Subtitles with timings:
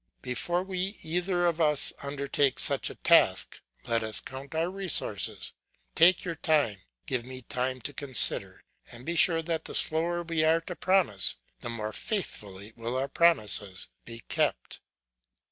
[0.23, 5.53] Before we either of us undertake such a task, let us count our resources;
[5.93, 10.43] take your time, give me time to consider, and be sure that the slower we
[10.43, 14.79] are to promise, the more faithfully will our promises be kept."